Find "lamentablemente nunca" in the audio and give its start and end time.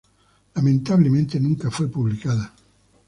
0.55-1.69